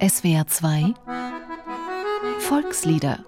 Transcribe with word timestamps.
SWR 0.00 0.46
2 0.46 0.94
Volkslieder 2.38 3.24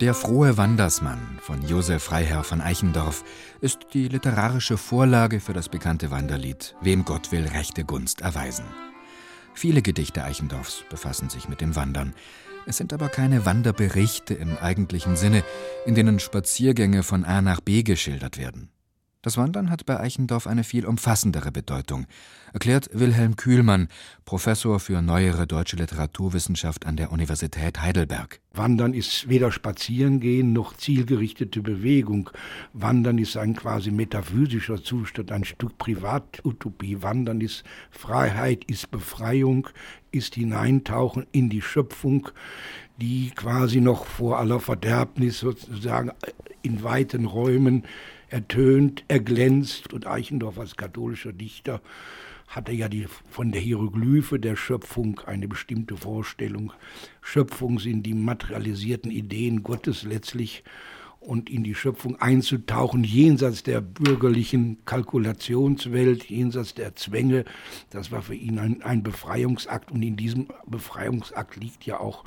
Der 0.00 0.14
frohe 0.14 0.56
Wandersmann 0.56 1.38
von 1.42 1.60
Josef 1.66 2.02
Freiherr 2.04 2.44
von 2.44 2.62
Eichendorff 2.62 3.24
ist 3.60 3.88
die 3.92 4.08
literarische 4.08 4.78
Vorlage 4.78 5.40
für 5.40 5.52
das 5.52 5.68
bekannte 5.68 6.10
Wanderlied 6.10 6.74
Wem 6.80 7.04
Gott 7.04 7.30
will 7.30 7.46
rechte 7.46 7.84
Gunst 7.84 8.22
erweisen. 8.22 8.64
Viele 9.58 9.82
Gedichte 9.82 10.22
Eichendorffs 10.22 10.84
befassen 10.88 11.30
sich 11.30 11.48
mit 11.48 11.60
dem 11.60 11.74
Wandern. 11.74 12.14
Es 12.66 12.76
sind 12.76 12.92
aber 12.92 13.08
keine 13.08 13.44
Wanderberichte 13.44 14.32
im 14.34 14.56
eigentlichen 14.56 15.16
Sinne, 15.16 15.42
in 15.84 15.96
denen 15.96 16.20
Spaziergänge 16.20 17.02
von 17.02 17.24
A 17.24 17.42
nach 17.42 17.60
B 17.60 17.82
geschildert 17.82 18.38
werden. 18.38 18.70
Das 19.22 19.36
Wandern 19.36 19.68
hat 19.68 19.84
bei 19.84 19.98
Eichendorff 19.98 20.46
eine 20.46 20.62
viel 20.62 20.86
umfassendere 20.86 21.50
Bedeutung, 21.50 22.06
erklärt 22.52 22.88
Wilhelm 22.92 23.34
Kühlmann, 23.34 23.88
Professor 24.24 24.78
für 24.78 25.02
neuere 25.02 25.48
deutsche 25.48 25.74
Literaturwissenschaft 25.74 26.86
an 26.86 26.96
der 26.96 27.10
Universität 27.10 27.82
Heidelberg. 27.82 28.40
Wandern 28.52 28.94
ist 28.94 29.28
weder 29.28 29.50
Spazierengehen 29.50 30.52
noch 30.52 30.76
zielgerichtete 30.76 31.62
Bewegung. 31.62 32.30
Wandern 32.72 33.18
ist 33.18 33.36
ein 33.36 33.56
quasi 33.56 33.90
metaphysischer 33.90 34.84
Zustand, 34.84 35.32
ein 35.32 35.44
Stück 35.44 35.76
Privatutopie. 35.78 37.02
Wandern 37.02 37.40
ist 37.40 37.64
Freiheit, 37.90 38.62
ist 38.66 38.92
Befreiung, 38.92 39.66
ist 40.12 40.36
Hineintauchen 40.36 41.26
in 41.32 41.50
die 41.50 41.62
Schöpfung, 41.62 42.28
die 43.00 43.32
quasi 43.34 43.80
noch 43.80 44.06
vor 44.06 44.38
aller 44.38 44.60
Verderbnis 44.60 45.40
sozusagen 45.40 46.12
in 46.62 46.84
weiten 46.84 47.24
Räumen 47.24 47.82
ertönt, 48.28 49.04
erglänzt. 49.08 49.92
Und 49.92 50.06
Eichendorff 50.06 50.58
als 50.58 50.76
katholischer 50.76 51.32
Dichter 51.32 51.80
hatte 52.48 52.72
ja 52.72 52.88
die, 52.88 53.06
von 53.28 53.52
der 53.52 53.60
Hieroglyphe 53.60 54.40
der 54.40 54.56
Schöpfung 54.56 55.20
eine 55.26 55.48
bestimmte 55.48 55.96
Vorstellung. 55.96 56.72
Schöpfung 57.20 57.78
sind 57.78 58.04
die 58.04 58.14
materialisierten 58.14 59.10
Ideen 59.10 59.62
Gottes 59.62 60.02
letztlich 60.02 60.64
und 61.20 61.50
in 61.50 61.64
die 61.64 61.74
Schöpfung 61.74 62.16
einzutauchen, 62.20 63.04
jenseits 63.04 63.62
der 63.62 63.80
bürgerlichen 63.80 64.84
Kalkulationswelt, 64.84 66.24
jenseits 66.24 66.74
der 66.74 66.94
Zwänge. 66.96 67.44
Das 67.90 68.10
war 68.12 68.22
für 68.22 68.34
ihn 68.34 68.58
ein, 68.58 68.82
ein, 68.82 69.02
Befreiungsakt 69.02 69.90
und 69.90 70.02
in 70.02 70.16
diesem 70.16 70.48
Befreiungsakt 70.66 71.56
liegt 71.56 71.84
ja 71.84 72.00
auch 72.00 72.24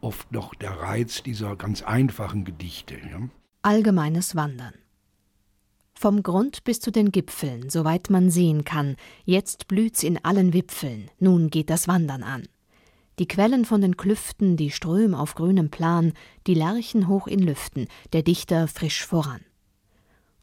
oft 0.00 0.30
noch 0.30 0.54
der 0.54 0.72
Reiz 0.72 1.22
dieser 1.22 1.56
ganz 1.56 1.82
einfachen 1.82 2.44
Gedichte. 2.44 2.94
Ja. 2.94 3.28
Allgemeines 3.62 4.36
Wandern. 4.36 4.74
Vom 6.04 6.22
Grund 6.22 6.64
bis 6.64 6.80
zu 6.80 6.92
den 6.92 7.12
Gipfeln, 7.12 7.70
soweit 7.70 8.10
man 8.10 8.28
sehen 8.28 8.66
kann, 8.66 8.96
jetzt 9.24 9.68
blüht's 9.68 10.02
in 10.02 10.22
allen 10.22 10.52
Wipfeln, 10.52 11.10
nun 11.18 11.48
geht 11.48 11.70
das 11.70 11.88
Wandern 11.88 12.22
an. 12.22 12.42
Die 13.18 13.26
Quellen 13.26 13.64
von 13.64 13.80
den 13.80 13.96
Klüften, 13.96 14.58
die 14.58 14.70
Ström 14.70 15.14
auf 15.14 15.34
grünem 15.34 15.70
Plan, 15.70 16.12
die 16.46 16.52
Lerchen 16.52 17.08
hoch 17.08 17.26
in 17.26 17.38
Lüften, 17.38 17.86
der 18.12 18.22
Dichter 18.22 18.68
frisch 18.68 19.06
voran. 19.06 19.40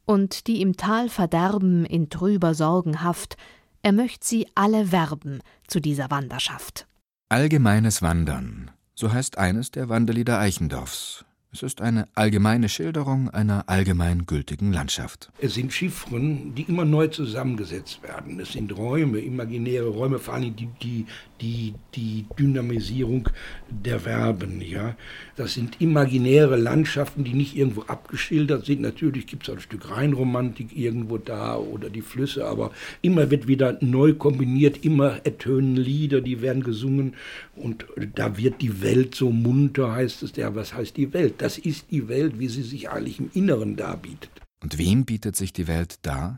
Und 0.05 0.47
die 0.47 0.61
im 0.63 0.77
Tal 0.77 1.09
verderben 1.09 1.85
in 1.85 2.09
trüber 2.09 2.55
Sorgenhaft, 2.55 3.37
er 3.83 3.91
möcht 3.91 4.23
sie 4.23 4.47
alle 4.55 4.91
werben 4.91 5.41
zu 5.67 5.79
dieser 5.79 6.09
Wanderschaft. 6.09 6.87
Allgemeines 7.29 8.01
Wandern, 8.01 8.71
so 8.95 9.13
heißt 9.13 9.37
eines 9.37 9.69
der 9.69 9.89
Wanderlieder 9.89 10.39
Eichendorffs, 10.39 11.23
es 11.53 11.63
ist 11.63 11.81
eine 11.81 12.07
allgemeine 12.15 12.69
Schilderung 12.69 13.29
einer 13.29 13.67
allgemein 13.67 14.25
gültigen 14.25 14.71
Landschaft. 14.71 15.31
Es 15.41 15.55
sind 15.55 15.73
Chiffren, 15.73 16.55
die 16.55 16.61
immer 16.63 16.85
neu 16.85 17.07
zusammengesetzt 17.07 18.01
werden. 18.03 18.39
Es 18.39 18.53
sind 18.53 18.77
Räume, 18.77 19.19
imaginäre 19.19 19.89
Räume, 19.89 20.19
vor 20.19 20.35
allem 20.35 20.55
die, 20.55 20.69
die, 20.81 21.05
die, 21.41 21.73
die 21.93 22.25
Dynamisierung 22.39 23.27
der 23.69 23.99
Verben. 23.99 24.61
Ja? 24.61 24.95
Das 25.35 25.53
sind 25.53 25.81
imaginäre 25.81 26.55
Landschaften, 26.55 27.25
die 27.25 27.33
nicht 27.33 27.57
irgendwo 27.57 27.81
abgeschildert 27.81 28.65
sind. 28.65 28.81
Natürlich 28.81 29.27
gibt 29.27 29.47
es 29.47 29.53
ein 29.53 29.59
Stück 29.59 29.91
Rheinromantik 29.91 30.77
irgendwo 30.77 31.17
da 31.17 31.57
oder 31.57 31.89
die 31.89 32.01
Flüsse, 32.01 32.45
aber 32.45 32.71
immer 33.01 33.29
wird 33.29 33.47
wieder 33.47 33.77
neu 33.81 34.13
kombiniert, 34.13 34.85
immer 34.85 35.25
ertönen 35.25 35.75
Lieder, 35.75 36.21
die 36.21 36.41
werden 36.41 36.63
gesungen 36.63 37.15
und 37.55 37.85
da 38.15 38.37
wird 38.37 38.61
die 38.61 38.81
Welt 38.81 39.15
so 39.15 39.31
munter, 39.31 39.91
heißt 39.91 40.23
es. 40.23 40.35
Ja, 40.37 40.55
was 40.55 40.73
heißt 40.73 40.95
die 40.95 41.11
Welt? 41.13 41.40
Das 41.41 41.57
ist 41.57 41.89
die 41.89 42.07
Welt, 42.07 42.37
wie 42.37 42.49
sie 42.49 42.61
sich 42.61 42.91
eigentlich 42.91 43.17
im 43.17 43.31
Inneren 43.33 43.75
darbietet. 43.75 44.29
Und 44.61 44.77
wem 44.77 45.05
bietet 45.05 45.35
sich 45.35 45.51
die 45.51 45.65
Welt 45.65 45.95
dar? 46.03 46.37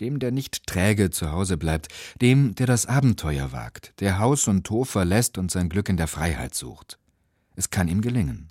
Dem, 0.00 0.18
der 0.18 0.30
nicht 0.30 0.66
träge 0.66 1.10
zu 1.10 1.30
Hause 1.30 1.58
bleibt, 1.58 1.88
dem, 2.22 2.54
der 2.54 2.66
das 2.66 2.86
Abenteuer 2.86 3.52
wagt, 3.52 3.92
der 4.00 4.18
Haus 4.18 4.48
und 4.48 4.70
Hof 4.70 4.88
verlässt 4.88 5.36
und 5.36 5.50
sein 5.50 5.68
Glück 5.68 5.90
in 5.90 5.98
der 5.98 6.08
Freiheit 6.08 6.54
sucht. 6.54 6.98
Es 7.54 7.68
kann 7.68 7.86
ihm 7.86 8.00
gelingen. 8.00 8.48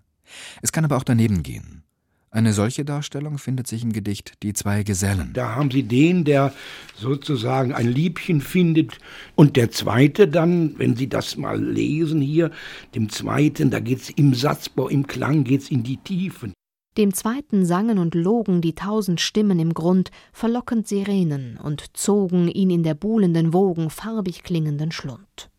Es 0.62 0.72
kann 0.72 0.86
aber 0.86 0.96
auch 0.96 1.04
daneben 1.04 1.42
gehen. 1.42 1.84
Eine 2.34 2.52
solche 2.52 2.84
Darstellung 2.84 3.38
findet 3.38 3.68
sich 3.68 3.84
im 3.84 3.94
Gedicht 3.94 4.42
Die 4.42 4.54
zwei 4.54 4.82
Gesellen. 4.82 5.34
Da 5.34 5.54
haben 5.54 5.70
Sie 5.70 5.84
den, 5.84 6.24
der 6.24 6.52
sozusagen 6.96 7.74
ein 7.74 7.88
Liebchen 7.88 8.42
findet, 8.42 8.98
und 9.36 9.56
der 9.56 9.70
zweite 9.70 10.28
dann, 10.28 10.74
wenn 10.80 10.96
Sie 10.96 11.08
das 11.08 11.38
mal 11.38 11.64
lesen 11.64 12.22
hier, 12.22 12.50
dem 12.96 13.10
zweiten, 13.10 13.70
da 13.70 13.80
geht's 13.80 14.10
im 14.10 14.34
Satzbau, 14.34 14.88
im 14.88 15.06
Klang 15.06 15.44
geht's 15.44 15.70
in 15.70 15.84
die 15.84 15.98
Tiefen. 15.98 16.54
Dem 16.98 17.14
zweiten 17.14 17.68
sangen 17.68 18.00
und 18.00 18.16
logen 18.16 18.62
die 18.62 18.74
tausend 18.74 19.22
Stimmen 19.22 19.60
im 19.60 19.76
Grund, 19.76 20.10
verlockend 20.32 20.88
Sirenen, 20.88 21.60
und 21.60 21.96
zogen 21.96 22.48
ihn 22.48 22.72
in 22.72 22.82
der 22.82 22.96
buhlenden 22.96 23.54
Wogen 23.54 23.92
farbig 23.92 24.42
klingenden 24.42 24.92
Schlund. 24.92 25.52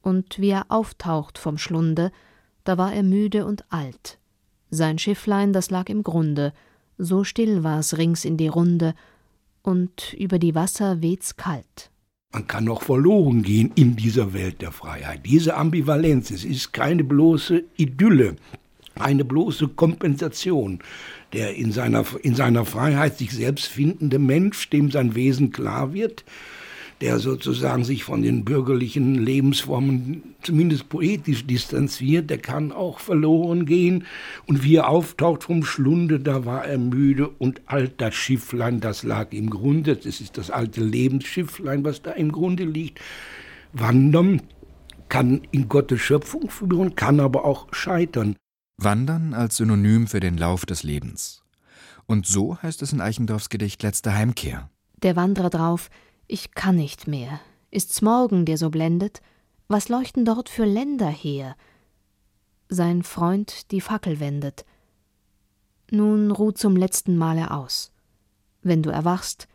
Und 0.00 0.38
wie 0.38 0.48
er 0.48 0.64
auftaucht 0.70 1.36
vom 1.36 1.58
Schlunde, 1.58 2.12
da 2.64 2.78
war 2.78 2.94
er 2.94 3.02
müde 3.02 3.44
und 3.44 3.70
alt, 3.70 4.19
sein 4.70 4.98
Schifflein, 4.98 5.52
das 5.52 5.70
lag 5.70 5.88
im 5.88 6.02
Grunde, 6.02 6.52
so 6.98 7.24
still 7.24 7.62
war's 7.64 7.96
rings 7.96 8.24
in 8.24 8.36
die 8.36 8.48
Runde, 8.48 8.94
und 9.62 10.14
über 10.14 10.38
die 10.38 10.54
Wasser 10.54 11.02
weht's 11.02 11.36
kalt. 11.36 11.90
Man 12.32 12.46
kann 12.46 12.64
noch 12.64 12.82
verloren 12.82 13.42
gehen 13.42 13.72
in 13.74 13.96
dieser 13.96 14.32
Welt 14.32 14.62
der 14.62 14.70
Freiheit. 14.70 15.26
Diese 15.26 15.56
Ambivalenz, 15.56 16.30
es 16.30 16.44
ist 16.44 16.72
keine 16.72 17.02
bloße 17.02 17.64
Idylle, 17.76 18.36
eine 18.94 19.24
bloße 19.24 19.68
Kompensation. 19.68 20.78
Der 21.32 21.56
in 21.56 21.72
seiner, 21.72 22.04
in 22.22 22.34
seiner 22.34 22.64
Freiheit 22.64 23.18
sich 23.18 23.32
selbst 23.32 23.66
findende 23.66 24.18
Mensch, 24.18 24.70
dem 24.70 24.90
sein 24.90 25.14
Wesen 25.14 25.50
klar 25.50 25.92
wird, 25.92 26.24
der 27.00 27.18
sozusagen 27.18 27.84
sich 27.84 28.04
von 28.04 28.22
den 28.22 28.44
bürgerlichen 28.44 29.14
Lebensformen 29.14 30.34
zumindest 30.42 30.88
poetisch 30.90 31.46
distanziert, 31.46 32.28
der 32.28 32.38
kann 32.38 32.72
auch 32.72 32.98
verloren 32.98 33.64
gehen. 33.64 34.04
Und 34.46 34.62
wie 34.62 34.76
er 34.76 34.88
auftaucht 34.88 35.44
vom 35.44 35.64
Schlunde, 35.64 36.20
da 36.20 36.44
war 36.44 36.66
er 36.66 36.76
müde 36.78 37.28
und 37.28 37.62
alt 37.66 37.94
das 38.00 38.14
Schifflein, 38.14 38.80
das 38.80 39.02
lag 39.02 39.32
im 39.32 39.48
Grunde, 39.48 39.96
das 39.96 40.20
ist 40.20 40.36
das 40.36 40.50
alte 40.50 40.82
Lebensschifflein, 40.82 41.84
was 41.84 42.02
da 42.02 42.12
im 42.12 42.32
Grunde 42.32 42.64
liegt. 42.64 43.00
Wandern 43.72 44.42
kann 45.08 45.42
in 45.50 45.68
Gottes 45.68 46.00
Schöpfung 46.00 46.50
führen, 46.50 46.96
kann 46.96 47.18
aber 47.18 47.44
auch 47.44 47.68
scheitern. 47.72 48.36
Wandern 48.76 49.34
als 49.34 49.56
Synonym 49.56 50.06
für 50.06 50.20
den 50.20 50.36
Lauf 50.36 50.66
des 50.66 50.82
Lebens. 50.82 51.42
Und 52.06 52.26
so 52.26 52.58
heißt 52.62 52.82
es 52.82 52.92
in 52.92 53.00
Eichendorffs 53.00 53.48
Gedicht 53.48 53.82
Letzte 53.82 54.14
Heimkehr. 54.14 54.70
Der 55.02 55.16
Wanderer 55.16 55.50
drauf, 55.50 55.90
ich 56.30 56.52
kann 56.52 56.76
nicht 56.76 57.06
mehr. 57.08 57.40
Ist's 57.70 58.02
morgen, 58.02 58.44
der 58.44 58.56
so 58.56 58.70
blendet? 58.70 59.20
Was 59.68 59.88
leuchten 59.88 60.24
dort 60.24 60.48
für 60.48 60.64
Länder 60.64 61.08
her? 61.08 61.56
Sein 62.68 63.02
Freund 63.02 63.70
die 63.72 63.80
Fackel 63.80 64.20
wendet. 64.20 64.64
Nun 65.90 66.30
ruh 66.30 66.52
zum 66.52 66.76
letzten 66.76 67.16
Male 67.16 67.50
aus. 67.50 67.92
Wenn 68.62 68.82
du 68.82 68.90
erwachst, 68.90 69.48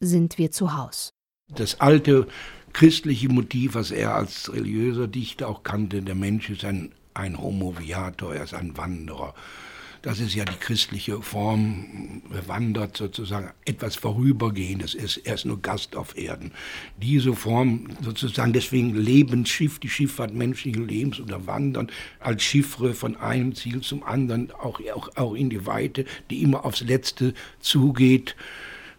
sind 0.00 0.36
wir 0.36 0.50
zu 0.50 0.76
Haus. 0.76 1.10
Das 1.48 1.80
alte 1.80 2.26
christliche 2.74 3.30
Motiv, 3.30 3.74
was 3.74 3.90
er 3.90 4.14
als 4.14 4.52
religiöser 4.52 5.08
Dichter 5.08 5.48
auch 5.48 5.62
kannte, 5.62 6.02
der 6.02 6.14
Mensch 6.14 6.50
ist 6.50 6.64
ein, 6.64 6.92
ein 7.14 7.38
Homo 7.38 7.78
viator, 7.78 8.34
er 8.34 8.44
ist 8.44 8.54
ein 8.54 8.76
Wanderer. 8.76 9.34
Das 10.08 10.20
ist 10.20 10.34
ja 10.34 10.46
die 10.46 10.56
christliche 10.58 11.20
Form, 11.20 12.22
wandert 12.46 12.96
sozusagen 12.96 13.50
etwas 13.66 13.94
Vorübergehendes 13.96 14.94
ist. 14.94 15.18
Er 15.18 15.34
ist 15.34 15.44
nur 15.44 15.60
Gast 15.60 15.96
auf 15.96 16.16
Erden. 16.16 16.52
Diese 16.96 17.34
Form 17.34 17.88
sozusagen, 18.00 18.54
deswegen 18.54 18.94
Lebensschiff, 18.94 19.78
die 19.78 19.90
Schifffahrt 19.90 20.32
menschlichen 20.32 20.88
Lebens 20.88 21.20
oder 21.20 21.46
Wandern 21.46 21.90
als 22.20 22.42
Chiffre 22.42 22.94
von 22.94 23.18
einem 23.18 23.54
Ziel 23.54 23.82
zum 23.82 24.02
anderen, 24.02 24.50
auch, 24.50 24.80
auch, 24.94 25.14
auch 25.14 25.34
in 25.34 25.50
die 25.50 25.66
Weite, 25.66 26.06
die 26.30 26.40
immer 26.40 26.64
aufs 26.64 26.80
Letzte 26.80 27.34
zugeht 27.60 28.34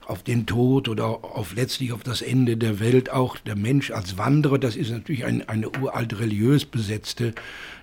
auf 0.09 0.23
den 0.23 0.45
Tod 0.45 0.89
oder 0.89 1.05
auf 1.23 1.55
letztlich 1.55 1.93
auf 1.93 2.03
das 2.03 2.21
Ende 2.21 2.57
der 2.57 2.79
Welt. 2.79 3.09
Auch 3.09 3.37
der 3.37 3.55
Mensch 3.55 3.91
als 3.91 4.17
Wanderer, 4.17 4.57
das 4.57 4.75
ist 4.75 4.91
natürlich 4.91 5.25
ein, 5.25 5.47
eine 5.47 5.69
uralt 5.69 6.19
religiös 6.19 6.65
besetzte 6.65 7.33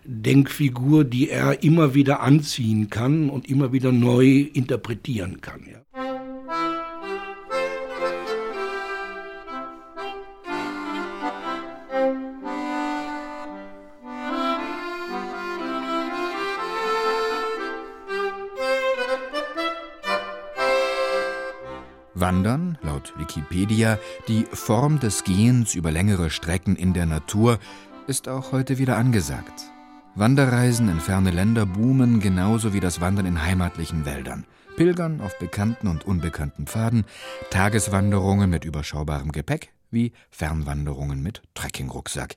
Denkfigur, 0.04 1.04
die 1.04 1.30
er 1.30 1.62
immer 1.62 1.94
wieder 1.94 2.20
anziehen 2.20 2.90
kann 2.90 3.30
und 3.30 3.48
immer 3.48 3.72
wieder 3.72 3.92
neu 3.92 4.46
interpretieren 4.52 5.40
kann. 5.40 5.62
Ja. 5.70 6.05
Wandern, 22.18 22.78
laut 22.82 23.12
Wikipedia, 23.18 23.98
die 24.26 24.46
Form 24.50 24.98
des 24.98 25.22
Gehens 25.22 25.74
über 25.74 25.90
längere 25.90 26.30
Strecken 26.30 26.74
in 26.74 26.94
der 26.94 27.04
Natur, 27.04 27.58
ist 28.06 28.26
auch 28.26 28.52
heute 28.52 28.78
wieder 28.78 28.96
angesagt. 28.96 29.52
Wanderreisen 30.14 30.88
in 30.88 30.98
ferne 30.98 31.30
Länder 31.30 31.66
boomen 31.66 32.20
genauso 32.20 32.72
wie 32.72 32.80
das 32.80 33.02
Wandern 33.02 33.26
in 33.26 33.42
heimatlichen 33.42 34.06
Wäldern. 34.06 34.46
Pilgern 34.76 35.20
auf 35.20 35.38
bekannten 35.38 35.88
und 35.88 36.06
unbekannten 36.06 36.66
Pfaden, 36.66 37.04
Tageswanderungen 37.50 38.48
mit 38.48 38.64
überschaubarem 38.64 39.30
Gepäck 39.30 39.72
wie 39.90 40.12
Fernwanderungen 40.30 41.22
mit 41.22 41.42
Trekkingrucksack. 41.54 42.36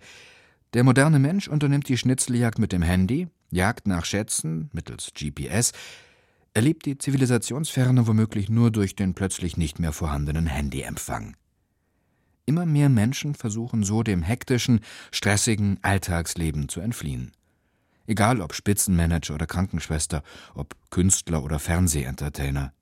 Der 0.73 0.83
moderne 0.83 1.19
Mensch 1.19 1.47
unternimmt 1.47 1.87
die 1.87 1.97
Schnitzeljagd 1.97 2.59
mit 2.59 2.73
dem 2.73 2.81
Handy, 2.81 3.29
Jagd 3.49 3.87
nach 3.87 4.05
Schätzen 4.05 4.69
mittels 4.73 5.11
GPS, 5.15 5.71
erlebt 6.53 6.85
die 6.85 6.97
Zivilisationsferne 6.97 8.07
womöglich 8.07 8.49
nur 8.49 8.71
durch 8.71 8.95
den 8.95 9.13
plötzlich 9.13 9.57
nicht 9.57 9.79
mehr 9.79 9.93
vorhandenen 9.93 10.47
Handyempfang. 10.47 11.35
Immer 12.45 12.65
mehr 12.65 12.89
Menschen 12.89 13.35
versuchen 13.35 13.83
so 13.83 14.01
dem 14.01 14.23
hektischen, 14.23 14.79
stressigen 15.11 15.77
Alltagsleben 15.83 16.67
zu 16.67 16.81
entfliehen. 16.81 17.31
Egal 18.07 18.41
ob 18.41 18.55
Spitzenmanager 18.55 19.35
oder 19.35 19.45
Krankenschwester, 19.45 20.23
ob 20.55 20.75
Künstler 20.89 21.43
oder 21.43 21.59
Fernsehentertainer. 21.59 22.73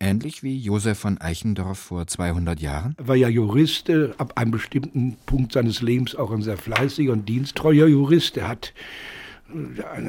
Ähnlich 0.00 0.42
wie 0.42 0.58
Josef 0.58 0.98
von 0.98 1.18
Eichendorff 1.18 1.78
vor 1.78 2.06
200 2.06 2.58
Jahren? 2.58 2.94
Er 2.96 3.06
war 3.06 3.16
ja 3.16 3.28
Jurist, 3.28 3.90
äh, 3.90 4.10
ab 4.18 4.36
einem 4.36 4.50
bestimmten 4.50 5.16
Punkt 5.26 5.52
seines 5.52 5.82
Lebens 5.82 6.16
auch 6.16 6.30
ein 6.30 6.42
sehr 6.42 6.56
fleißiger 6.56 7.12
und 7.12 7.28
diensttreuer 7.28 7.86
Jurist. 7.86 8.38
Er 8.38 8.48
hat 8.48 8.72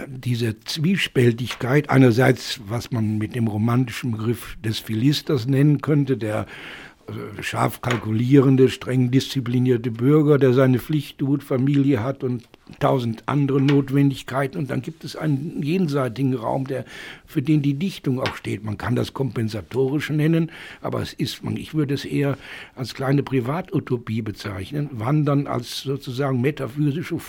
diese 0.07 0.59
Zwiespältigkeit, 0.59 1.89
einerseits, 1.89 2.61
was 2.67 2.91
man 2.91 3.17
mit 3.17 3.35
dem 3.35 3.47
romantischen 3.47 4.11
Begriff 4.11 4.57
des 4.63 4.79
Philisters 4.79 5.47
nennen 5.47 5.81
könnte, 5.81 6.17
der 6.17 6.45
äh, 7.07 7.41
scharf 7.41 7.81
kalkulierende, 7.81 8.69
streng 8.69 9.11
disziplinierte 9.11 9.91
Bürger, 9.91 10.37
der 10.37 10.53
seine 10.53 10.79
Pflicht 10.79 11.17
tut, 11.17 11.43
Familie 11.43 12.03
hat 12.03 12.23
und 12.23 12.43
tausend 12.79 13.23
andere 13.25 13.61
Notwendigkeiten. 13.61 14.57
Und 14.57 14.69
dann 14.69 14.81
gibt 14.81 15.03
es 15.03 15.15
einen 15.15 15.61
jenseitigen 15.63 16.35
Raum, 16.35 16.67
der, 16.67 16.85
für 17.25 17.41
den 17.41 17.61
die 17.61 17.73
Dichtung 17.73 18.19
auch 18.19 18.35
steht. 18.35 18.63
Man 18.63 18.77
kann 18.77 18.95
das 18.95 19.13
kompensatorisch 19.13 20.09
nennen, 20.09 20.51
aber 20.81 21.01
es 21.01 21.13
ist, 21.13 21.41
ich 21.55 21.73
würde 21.73 21.93
es 21.93 22.05
eher 22.05 22.37
als 22.75 22.93
kleine 22.93 23.23
Privatutopie 23.23 24.21
bezeichnen. 24.21 24.89
Wandern 24.91 25.47
als 25.47 25.81
sozusagen 25.81 26.41
metaphysische 26.41 27.19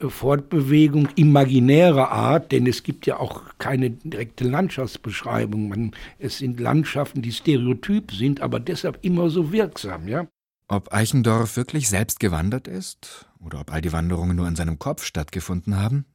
Fortbewegung 0.00 1.08
imaginärer 1.16 2.10
Art, 2.10 2.52
denn 2.52 2.66
es 2.66 2.82
gibt 2.82 3.06
ja 3.06 3.18
auch 3.18 3.42
keine 3.58 3.90
direkte 3.90 4.44
Landschaftsbeschreibung. 4.44 5.68
Man, 5.68 5.92
es 6.18 6.38
sind 6.38 6.60
Landschaften, 6.60 7.22
die 7.22 7.32
stereotyp 7.32 8.12
sind, 8.12 8.40
aber 8.40 8.60
deshalb 8.60 8.98
immer 9.02 9.30
so 9.30 9.52
wirksam, 9.52 10.08
ja. 10.08 10.26
Ob 10.68 10.92
Eichendorff 10.92 11.56
wirklich 11.56 11.88
selbst 11.88 12.20
gewandert 12.20 12.68
ist 12.68 13.26
oder 13.44 13.60
ob 13.60 13.72
all 13.72 13.82
die 13.82 13.92
Wanderungen 13.92 14.36
nur 14.36 14.48
in 14.48 14.56
seinem 14.56 14.78
Kopf 14.78 15.04
stattgefunden 15.04 15.76
haben, 15.76 16.06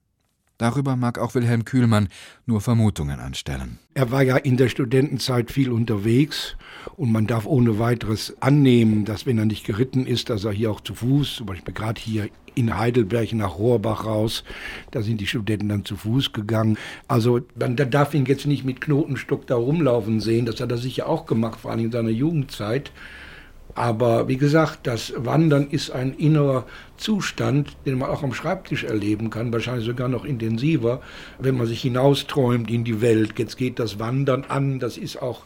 Darüber 0.60 0.98
mag 0.98 1.18
auch 1.20 1.36
Wilhelm 1.36 1.64
Kühlmann 1.64 2.10
nur 2.46 2.60
Vermutungen 2.60 3.22
anstellen. 3.22 3.80
Er 3.94 4.12
war 4.12 4.24
ja 4.24 4.36
in 4.36 4.58
der 4.58 4.68
Studentenzeit 4.68 5.52
viel 5.52 5.72
unterwegs 5.72 6.58
und 6.98 7.14
man 7.14 7.28
darf 7.28 7.46
ohne 7.46 7.80
weiteres 7.80 8.36
annehmen, 8.42 9.06
dass 9.06 9.26
wenn 9.26 9.38
er 9.38 9.46
nicht 9.46 9.66
geritten 9.66 10.06
ist, 10.06 10.30
dass 10.30 10.44
er 10.44 10.52
hier 10.52 10.70
auch 10.70 10.82
zu 10.82 10.96
Fuß, 10.96 11.38
zum 11.38 11.46
Beispiel 11.46 11.74
gerade 11.74 12.02
hier 12.02 12.28
in 12.56 12.78
Heidelberg 12.78 13.32
nach 13.32 13.58
Rohrbach 13.58 14.06
raus, 14.06 14.44
da 14.92 15.02
sind 15.02 15.22
die 15.22 15.28
Studenten 15.28 15.70
dann 15.70 15.86
zu 15.86 15.96
Fuß 15.96 16.34
gegangen. 16.34 16.78
Also 17.08 17.40
man 17.58 17.78
da 17.78 17.86
darf 17.86 18.14
ihn 18.14 18.26
jetzt 18.26 18.46
nicht 18.46 18.66
mit 18.66 18.82
Knotenstock 18.82 19.48
da 19.48 19.56
rumlaufen 19.56 20.20
sehen, 20.20 20.46
das 20.46 20.60
hat 20.60 20.72
er 20.72 20.78
sicher 20.78 21.08
auch 21.08 21.26
gemacht, 21.26 21.62
vor 21.62 21.72
allem 21.72 21.86
in 21.86 21.92
seiner 21.94 22.10
Jugendzeit. 22.10 22.92
Aber 23.76 24.28
wie 24.28 24.38
gesagt, 24.38 24.88
das 24.88 25.14
Wandern 25.16 25.70
ist 25.70 25.92
ein 25.92 26.14
innerer 26.14 26.66
Zustand, 26.98 27.78
den 27.86 27.98
man 27.98 28.10
auch 28.10 28.24
am 28.24 28.34
Schreibtisch 28.34 28.84
erleben 28.84 29.30
kann, 29.30 29.54
wahrscheinlich 29.54 29.86
sogar 29.86 30.10
noch 30.10 30.26
intensiver, 30.26 31.02
wenn 31.38 31.56
man 31.56 31.68
sich 31.68 31.82
hinausträumt 31.82 32.70
in 32.70 32.84
die 32.84 33.02
Welt. 33.02 33.38
Jetzt 33.38 33.58
geht 33.58 33.80
das 33.80 34.00
Wandern 34.00 34.46
an, 34.48 34.80
das 34.80 34.98
ist 34.98 35.22
auch 35.22 35.44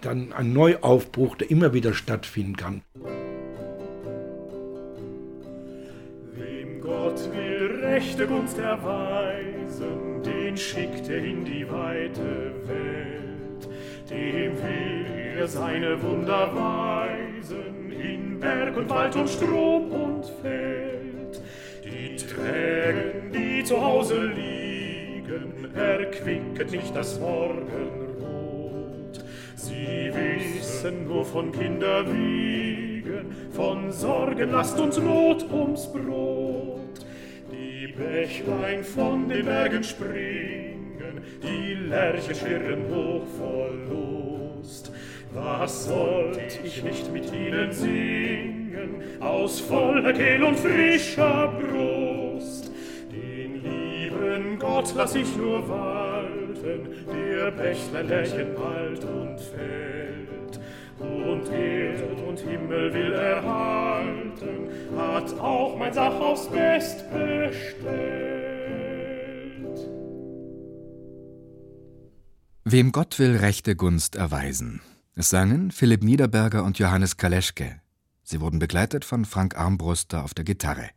dann 0.00 0.32
ein 0.32 0.52
Neuaufbruch, 0.52 1.36
der 1.36 1.50
immer 1.50 1.72
wieder 1.72 1.94
stattfinden 1.94 2.56
kann. 2.56 2.82
Wem 6.34 6.80
Gott 6.80 7.20
will 7.32 7.80
rechte 7.84 8.26
Gunst 8.26 8.58
erweisen, 8.58 10.22
den 10.24 10.56
schickt 10.56 11.08
er 11.08 11.24
in 11.24 11.44
die 11.44 11.66
weite 11.70 12.52
Welt, 12.66 13.68
dem 14.10 14.52
will 14.56 15.06
er 15.38 15.48
seine 15.48 16.02
Wunder 16.02 16.50
weisen, 16.54 17.25
in 17.54 18.40
Berg 18.40 18.76
und 18.76 18.88
Wald 18.90 19.16
und 19.16 19.28
Strom 19.28 19.90
und 19.92 20.24
Feld. 20.42 21.40
Die 21.84 22.16
Tränen, 22.16 23.32
die 23.32 23.64
zu 23.64 23.80
Hause 23.80 24.26
liegen, 24.26 25.74
erquicket 25.74 26.70
nicht 26.70 26.94
das 26.94 27.18
Morgenrot. 27.20 28.06
Sie 29.54 30.10
wissen 30.12 31.06
nur 31.06 31.24
von 31.24 31.52
Kinderwiegen, 31.52 33.26
von 33.52 33.90
Sorgen, 33.92 34.50
Last 34.50 34.78
und 34.78 34.96
Not 35.04 35.46
ums 35.50 35.90
Brot. 35.92 37.06
Die 37.52 37.86
Bächlein 37.88 38.84
von 38.84 39.28
den 39.28 39.46
Bergen 39.46 39.82
springen, 39.82 41.22
die 41.42 41.74
Lerche 41.74 42.34
schwirren 42.34 42.84
hoch 42.90 43.26
vor 43.38 43.70
Lust. 43.88 44.92
Was 45.32 45.86
sollt 45.86 46.60
ich 46.64 46.82
nicht 46.82 47.12
mit 47.12 47.32
ihnen 47.32 47.72
singen, 47.72 49.02
aus 49.20 49.60
voller 49.60 50.12
Kehl 50.12 50.42
und 50.42 50.58
frischer 50.58 51.48
Brust? 51.48 52.70
Den 53.10 53.62
lieben 53.62 54.58
Gott 54.58 54.92
lass 54.96 55.14
ich 55.14 55.36
nur 55.36 55.68
walten, 55.68 56.88
der 57.12 57.50
Bächlein 57.50 58.08
lärchen 58.08 58.54
bald 58.54 59.04
und 59.04 59.40
fällt. 59.40 60.60
Und 60.98 61.52
Erd 61.52 62.02
und 62.26 62.40
Himmel 62.40 62.94
will 62.94 63.12
erhalten, 63.12 64.70
hat 64.96 65.38
auch 65.38 65.76
mein 65.76 65.92
Sach 65.92 66.18
aufs 66.18 66.48
Best 66.48 67.04
bestellt. 67.10 68.56
Wem 72.64 72.92
Gott 72.92 73.18
will 73.18 73.36
rechte 73.36 73.76
Gunst 73.76 74.16
erweisen, 74.16 74.80
es 75.18 75.30
sangen 75.30 75.70
Philipp 75.70 76.02
Niederberger 76.02 76.62
und 76.62 76.78
Johannes 76.78 77.16
Kaleschke. 77.16 77.80
Sie 78.22 78.42
wurden 78.42 78.58
begleitet 78.58 79.02
von 79.04 79.24
Frank 79.24 79.56
Armbruster 79.56 80.22
auf 80.22 80.34
der 80.34 80.44
Gitarre. 80.44 80.90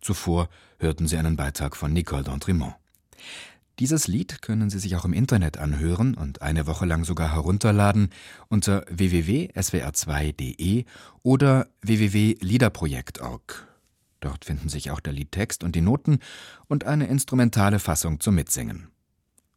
Zuvor 0.00 0.48
hörten 0.78 1.06
Sie 1.06 1.16
einen 1.16 1.36
Beitrag 1.36 1.76
von 1.76 1.92
Nicole 1.92 2.24
d'Entremont. 2.24 2.74
Dieses 3.78 4.08
Lied 4.08 4.42
können 4.42 4.68
Sie 4.68 4.80
sich 4.80 4.96
auch 4.96 5.04
im 5.04 5.12
Internet 5.12 5.58
anhören 5.58 6.14
und 6.14 6.42
eine 6.42 6.66
Woche 6.66 6.86
lang 6.86 7.04
sogar 7.04 7.32
herunterladen 7.32 8.10
unter 8.48 8.84
www.swr2.de 8.90 10.84
oder 11.22 11.68
www.liederprojekt.org. 11.82 13.68
Dort 14.18 14.44
finden 14.44 14.68
sich 14.68 14.90
auch 14.90 15.00
der 15.00 15.12
Liedtext 15.12 15.62
und 15.62 15.76
die 15.76 15.80
Noten 15.82 16.18
und 16.66 16.84
eine 16.84 17.06
instrumentale 17.06 17.78
Fassung 17.78 18.18
zum 18.18 18.34
Mitsingen. 18.34 18.91